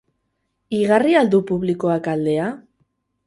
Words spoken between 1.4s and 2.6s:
publikoak aldea?